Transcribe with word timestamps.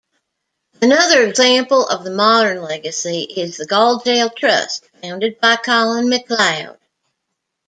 Another 0.81 1.21
example 1.21 1.87
of 1.87 2.03
the 2.03 2.09
modern 2.09 2.63
legacy 2.63 3.19
is 3.19 3.55
the 3.57 3.67
"Gall-Gael 3.67 4.31
Trust" 4.31 4.89
founded 4.99 5.39
by 5.39 5.57
Colin 5.57 6.09
MacLeod. 6.09 6.79